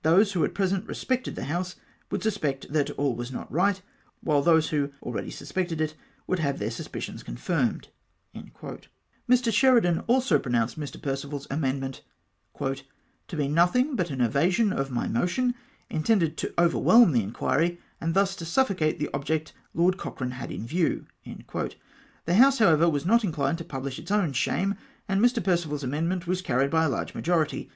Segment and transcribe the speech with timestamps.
[0.00, 1.76] Those who at present respected the House
[2.10, 3.82] would suspect that all was not right;
[4.24, 5.94] whilst those who already suspected it
[6.26, 7.88] would have their suspicions con firmed."
[9.28, 9.52] Mr.
[9.52, 12.00] Sheridan also pronounced ]\ir, Perceval's amend ment"
[12.58, 15.54] to be notliing but an evasion of my motion,
[15.90, 20.50] intended to overwhelm the inquuy, and thus to suffo cate the object Lord Cochrane had
[20.50, 21.04] in view."
[22.24, 26.26] The House, however, was not inclined to pubhsh its own shame, and Mr Perceval's amendment
[26.26, 27.68] was carried by a large majority.